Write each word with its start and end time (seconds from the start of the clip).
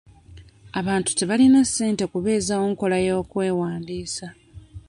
Abantu 0.79 1.09
tebalina 1.19 1.59
ssente 1.67 2.03
kubeezawo 2.11 2.65
nkola 2.71 2.97
y'okwewandiisa. 3.07 4.27